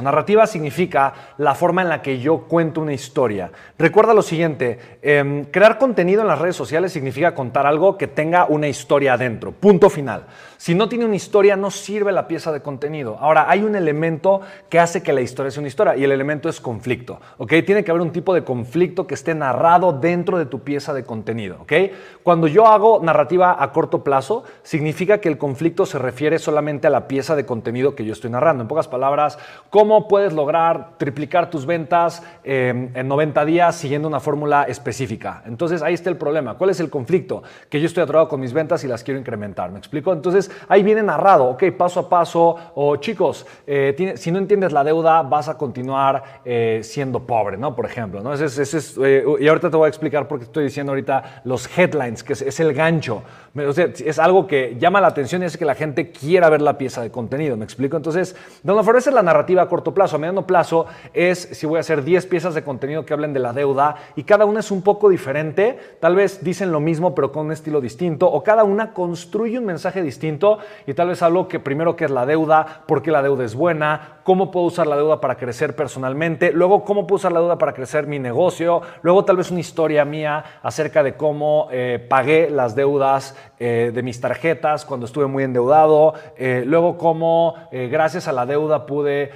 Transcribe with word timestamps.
Narrativa 0.00 0.46
significa 0.46 1.12
la 1.38 1.56
forma 1.56 1.82
en 1.82 1.88
la 1.88 2.02
que 2.02 2.20
yo 2.20 2.42
cuento 2.42 2.80
una 2.80 2.92
historia. 2.92 3.50
Recuerda 3.76 4.14
lo 4.14 4.22
siguiente, 4.22 4.78
em, 5.02 5.46
crear 5.46 5.76
contenido 5.76 6.22
en 6.22 6.28
las 6.28 6.38
redes 6.38 6.54
sociales 6.54 6.92
significa 6.92 7.34
contar 7.34 7.66
algo 7.66 7.98
que 7.98 8.06
tenga 8.06 8.46
una 8.48 8.68
historia 8.68 9.14
adentro, 9.14 9.50
punto 9.50 9.90
final. 9.90 10.26
Si 10.56 10.72
no 10.76 10.88
tiene 10.88 11.04
una 11.04 11.16
historia, 11.16 11.56
no 11.56 11.72
sirve 11.72 12.12
la 12.12 12.28
pieza 12.28 12.52
de 12.52 12.62
contenido. 12.62 13.16
Ahora, 13.20 13.50
hay 13.50 13.64
un 13.64 13.74
elemento 13.74 14.40
que 14.68 14.78
hace 14.78 15.02
que 15.02 15.12
la 15.12 15.20
historia 15.20 15.50
sea 15.50 15.62
una 15.62 15.68
historia 15.68 15.96
y 15.96 16.04
el 16.04 16.12
elemento 16.12 16.48
es 16.48 16.60
conflicto, 16.60 17.20
¿ok? 17.38 17.54
Tiene 17.66 17.82
que 17.82 17.90
haber 17.90 18.02
un 18.02 18.12
tipo 18.12 18.34
de 18.34 18.44
conflicto 18.44 19.04
que 19.04 19.14
esté 19.14 19.34
narrado 19.34 19.92
dentro 19.92 20.38
de 20.38 20.46
tu 20.46 20.60
pieza 20.60 20.94
de 20.94 21.02
contenido, 21.02 21.62
¿ok? 21.62 21.72
Cuando 22.22 22.46
yo 22.46 22.68
hago 22.68 23.00
narrativa 23.02 23.56
a 23.58 23.72
corto 23.72 24.04
plazo, 24.04 24.44
significa 24.62 25.18
que 25.18 25.28
el 25.28 25.38
conflicto 25.38 25.86
se 25.86 25.98
refiere 25.98 26.38
solamente 26.38 26.86
a 26.86 26.90
la 26.90 27.08
pieza 27.08 27.34
de 27.34 27.46
contenido 27.46 27.96
que 27.96 28.04
yo 28.04 28.12
estoy 28.12 28.30
narrando. 28.30 28.62
En 28.62 28.68
pocas 28.68 28.86
palabras, 28.86 29.38
¿cómo 29.70 29.87
puedes 30.08 30.32
lograr 30.32 30.98
triplicar 30.98 31.50
tus 31.50 31.64
ventas 31.66 32.22
eh, 32.44 32.90
en 32.94 33.08
90 33.08 33.44
días 33.44 33.74
siguiendo 33.74 34.08
una 34.08 34.20
fórmula 34.20 34.64
específica? 34.64 35.42
Entonces, 35.46 35.82
ahí 35.82 35.94
está 35.94 36.10
el 36.10 36.16
problema. 36.16 36.54
¿Cuál 36.54 36.70
es 36.70 36.80
el 36.80 36.90
conflicto? 36.90 37.42
Que 37.68 37.80
yo 37.80 37.86
estoy 37.86 38.02
atorado 38.02 38.28
con 38.28 38.40
mis 38.40 38.52
ventas 38.52 38.84
y 38.84 38.88
las 38.88 39.02
quiero 39.02 39.18
incrementar. 39.18 39.70
¿Me 39.70 39.78
explico? 39.78 40.12
Entonces, 40.12 40.50
ahí 40.68 40.82
viene 40.82 41.02
narrado, 41.02 41.46
ok, 41.46 41.64
paso 41.76 42.00
a 42.00 42.08
paso, 42.08 42.56
o 42.74 42.96
chicos, 42.96 43.46
eh, 43.66 44.14
si 44.16 44.30
no 44.30 44.38
entiendes 44.38 44.72
la 44.72 44.84
deuda, 44.84 45.22
vas 45.22 45.48
a 45.48 45.56
continuar 45.56 46.22
eh, 46.44 46.80
siendo 46.82 47.20
pobre, 47.20 47.56
¿no? 47.56 47.74
Por 47.74 47.86
ejemplo, 47.86 48.22
¿no? 48.22 48.34
Es, 48.34 48.96
eh, 49.02 49.24
y 49.40 49.48
ahorita 49.48 49.70
te 49.70 49.76
voy 49.76 49.86
a 49.86 49.88
explicar 49.88 50.28
por 50.28 50.38
qué 50.38 50.44
estoy 50.44 50.64
diciendo 50.64 50.92
ahorita 50.92 51.42
los 51.44 51.68
headlines, 51.78 52.22
que 52.22 52.32
es, 52.32 52.60
el 52.60 52.74
gancho. 52.74 53.22
O 53.56 53.72
sea, 53.72 53.86
es 53.86 54.18
algo 54.18 54.46
que 54.46 54.76
llama 54.78 55.00
la 55.00 55.08
atención 55.08 55.42
y 55.42 55.46
es 55.46 55.56
que 55.56 55.64
la 55.64 55.74
gente 55.74 56.10
quiera 56.10 56.48
ver 56.48 56.62
la 56.62 56.78
pieza 56.78 57.02
de 57.02 57.10
contenido, 57.10 57.56
¿me 57.56 57.64
explico? 57.64 57.96
Entonces, 57.96 58.36
esa 58.64 59.10
es 59.10 59.14
la 59.14 59.22
narrativa 59.22 59.68
corto 59.78 59.94
plazo. 59.94 60.16
A 60.16 60.18
mediano 60.18 60.44
plazo 60.44 60.86
es 61.14 61.38
si 61.52 61.64
voy 61.64 61.76
a 61.76 61.80
hacer 61.80 62.02
10 62.02 62.26
piezas 62.26 62.52
de 62.52 62.64
contenido 62.64 63.06
que 63.06 63.12
hablen 63.12 63.32
de 63.32 63.38
la 63.38 63.52
deuda 63.52 63.94
y 64.16 64.24
cada 64.24 64.44
una 64.44 64.58
es 64.58 64.72
un 64.72 64.82
poco 64.82 65.08
diferente, 65.08 65.78
tal 66.00 66.16
vez 66.16 66.42
dicen 66.42 66.72
lo 66.72 66.80
mismo 66.80 67.14
pero 67.14 67.30
con 67.30 67.46
un 67.46 67.52
estilo 67.52 67.80
distinto 67.80 68.26
o 68.26 68.42
cada 68.42 68.64
una 68.64 68.92
construye 68.92 69.56
un 69.56 69.66
mensaje 69.66 70.02
distinto 70.02 70.58
y 70.84 70.94
tal 70.94 71.08
vez 71.08 71.22
algo 71.22 71.46
que 71.46 71.60
primero 71.60 71.94
que 71.94 72.06
es 72.06 72.10
la 72.10 72.26
deuda, 72.26 72.82
por 72.88 73.02
qué 73.02 73.12
la 73.12 73.22
deuda 73.22 73.44
es 73.44 73.54
buena, 73.54 74.18
cómo 74.24 74.50
puedo 74.50 74.66
usar 74.66 74.88
la 74.88 74.96
deuda 74.96 75.20
para 75.20 75.36
crecer 75.36 75.76
personalmente, 75.76 76.52
luego 76.52 76.84
cómo 76.84 77.06
puedo 77.06 77.18
usar 77.18 77.32
la 77.32 77.40
deuda 77.40 77.56
para 77.56 77.72
crecer 77.72 78.08
mi 78.08 78.18
negocio, 78.18 78.82
luego 79.02 79.24
tal 79.24 79.36
vez 79.36 79.52
una 79.52 79.60
historia 79.60 80.04
mía 80.04 80.44
acerca 80.62 81.04
de 81.04 81.14
cómo 81.14 81.68
eh, 81.70 82.04
pagué 82.10 82.50
las 82.50 82.74
deudas 82.74 83.36
eh, 83.58 83.92
de 83.94 84.02
mis 84.02 84.20
tarjetas 84.20 84.84
cuando 84.84 85.06
estuve 85.06 85.26
muy 85.26 85.44
endeudado, 85.44 86.14
eh, 86.36 86.64
luego 86.66 86.98
cómo 86.98 87.54
gracias 87.70 88.28
a 88.28 88.32
la 88.32 88.44
deuda 88.44 88.86
pude 88.86 89.30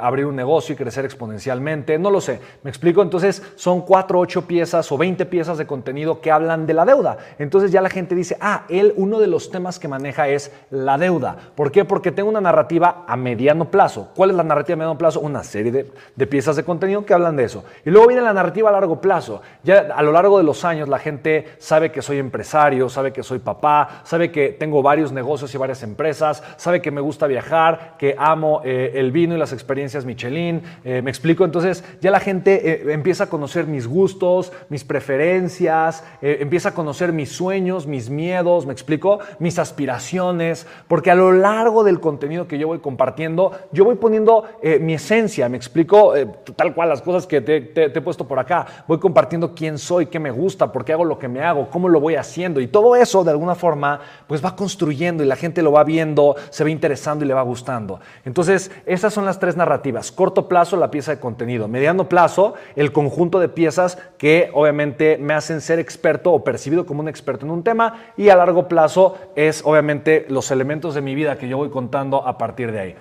abrir 0.00 0.26
un 0.26 0.36
negocio 0.36 0.72
y 0.72 0.76
crecer 0.76 1.04
exponencialmente, 1.04 1.98
no 1.98 2.10
lo 2.10 2.20
sé, 2.20 2.40
me 2.62 2.70
explico, 2.70 3.02
entonces 3.02 3.42
son 3.56 3.82
cuatro, 3.82 4.18
ocho 4.18 4.46
piezas 4.46 4.90
o 4.92 4.98
20 4.98 5.26
piezas 5.26 5.58
de 5.58 5.66
contenido 5.66 6.20
que 6.20 6.30
hablan 6.30 6.66
de 6.66 6.74
la 6.74 6.84
deuda, 6.84 7.18
entonces 7.38 7.70
ya 7.70 7.80
la 7.80 7.90
gente 7.90 8.14
dice, 8.14 8.36
ah, 8.40 8.64
él 8.68 8.92
uno 8.96 9.20
de 9.20 9.26
los 9.26 9.50
temas 9.50 9.78
que 9.78 9.88
maneja 9.88 10.28
es 10.28 10.52
la 10.70 10.98
deuda. 10.98 11.36
¿Por 11.54 11.70
qué? 11.70 11.84
Porque 11.84 12.12
tengo 12.12 12.28
una 12.28 12.40
narrativa 12.40 13.04
a 13.06 13.16
mediano 13.16 13.70
plazo. 13.70 14.10
¿Cuál 14.14 14.30
es 14.30 14.36
la 14.36 14.42
narrativa 14.42 14.74
a 14.74 14.78
mediano 14.78 14.98
plazo? 14.98 15.20
Una 15.20 15.42
serie 15.42 15.72
de, 15.72 16.26
piezas 16.26 16.56
de 16.56 16.64
contenido 16.64 17.04
que 17.04 17.14
hablan 17.14 17.36
de 17.36 17.44
eso. 17.44 17.64
Y 17.84 17.90
luego 17.90 18.08
viene 18.08 18.22
la 18.22 18.32
narrativa 18.32 18.68
a 18.68 18.72
largo 18.72 19.00
plazo. 19.00 19.42
Ya 19.62 19.88
a 19.94 20.02
lo 20.02 20.12
largo 20.12 20.38
de 20.38 20.44
los 20.44 20.64
años 20.64 20.88
la 20.88 20.98
gente 20.98 21.46
sabe 21.58 21.92
que 21.92 22.02
soy 22.02 22.18
empresario, 22.18 22.88
sabe 22.88 23.12
que 23.12 23.22
soy 23.22 23.38
papá, 23.38 24.02
sabe 24.04 24.30
que 24.30 24.50
tengo 24.50 24.82
varios 24.82 25.12
negocios 25.12 25.54
y 25.54 25.58
varias 25.58 25.82
empresas, 25.82 26.42
sabe 26.56 26.80
que 26.80 26.90
me 26.90 27.00
gusta 27.00 27.26
viajar, 27.26 27.94
que 27.98 28.14
amo 28.18 28.62
eh, 28.64 28.92
el 28.94 29.12
vino 29.12 29.34
y 29.34 29.38
las 29.38 29.52
experiencias 29.52 29.63
Michelin. 30.04 30.62
Eh, 30.84 31.02
me 31.02 31.10
explico, 31.10 31.44
entonces 31.44 31.84
ya 32.00 32.10
la 32.10 32.20
gente 32.20 32.70
eh, 32.70 32.92
empieza 32.92 33.24
a 33.24 33.26
conocer 33.28 33.66
mis 33.66 33.86
gustos, 33.86 34.52
mis 34.68 34.84
preferencias, 34.84 36.04
empieza 36.20 36.70
a 36.70 36.74
conocer 36.74 37.12
mis 37.12 37.30
sueños, 37.30 37.86
mis 37.86 38.10
miedos, 38.10 38.66
me 38.66 38.72
explico, 38.72 39.20
mis 39.38 39.58
aspiraciones 39.58 40.66
porque 40.88 41.10
a 41.10 41.14
lo 41.14 41.32
largo 41.32 41.84
del 41.84 42.00
contenido 42.00 42.46
que 42.46 42.58
yo 42.58 42.66
voy 42.66 42.78
compartiendo, 42.78 43.52
yo 43.72 43.84
voy 43.84 43.96
poniendo 43.96 44.44
eh, 44.62 44.78
mi 44.78 44.94
esencia, 44.94 45.48
me 45.48 45.56
explico 45.56 46.16
eh, 46.16 46.26
tal 46.56 46.74
cual 46.74 46.88
las 46.88 47.02
cosas 47.02 47.26
que 47.26 47.40
te, 47.40 47.72
he 47.84 48.00
puesto 48.00 48.26
por 48.26 48.38
acá, 48.38 48.66
voy 48.86 48.98
compartiendo 48.98 49.54
quién 49.54 49.78
soy, 49.78 50.06
qué 50.06 50.18
me 50.18 50.30
gusta, 50.30 50.72
por 50.72 50.84
qué 50.84 50.92
hago 50.92 51.04
lo 51.04 51.18
que 51.18 51.28
me 51.28 51.40
hago, 51.40 51.68
cómo 51.70 51.88
lo 51.88 52.00
voy 52.00 52.16
haciendo 52.16 52.60
y 52.60 52.66
todo 52.66 52.96
eso 52.96 53.24
de 53.24 53.30
alguna 53.30 53.54
forma 53.54 54.00
pues 54.26 54.44
va 54.44 54.56
construyendo 54.56 55.22
y 55.22 55.26
la 55.26 55.36
gente 55.36 55.62
lo 55.62 55.72
va 55.72 55.84
viendo, 55.84 56.36
se 56.50 56.64
va 56.64 56.70
interesando 56.70 57.24
y 57.24 57.28
le 57.28 57.34
va 57.34 57.42
gustando. 57.42 58.00
Entonces, 58.24 58.70
esas 58.86 59.12
son 59.12 59.24
las 59.24 59.38
narrativas. 59.56 60.12
Corto 60.12 60.48
plazo, 60.48 60.76
la 60.76 60.90
pieza 60.90 61.12
de 61.12 61.20
contenido. 61.20 61.68
Mediano 61.68 62.08
plazo, 62.08 62.54
el 62.76 62.92
conjunto 62.92 63.40
de 63.40 63.48
piezas 63.48 63.98
que 64.18 64.50
obviamente 64.52 65.18
me 65.18 65.34
hacen 65.34 65.60
ser 65.60 65.78
experto 65.78 66.32
o 66.32 66.44
percibido 66.44 66.86
como 66.86 67.00
un 67.00 67.08
experto 67.08 67.46
en 67.46 67.52
un 67.52 67.62
tema 67.62 68.04
y 68.16 68.28
a 68.28 68.36
largo 68.36 68.68
plazo 68.68 69.16
es 69.36 69.62
obviamente 69.64 70.26
los 70.28 70.50
elementos 70.50 70.94
de 70.94 71.00
mi 71.00 71.14
vida 71.14 71.38
que 71.38 71.48
yo 71.48 71.56
voy 71.56 71.70
contando 71.70 72.26
a 72.26 72.38
partir 72.38 72.72
de 72.72 72.80
ahí. 72.80 72.94